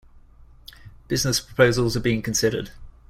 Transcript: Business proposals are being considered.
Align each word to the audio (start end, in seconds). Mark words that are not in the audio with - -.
Business 1.07 1.39
proposals 1.39 1.95
are 1.95 1.99
being 1.99 2.23
considered. 2.23 2.71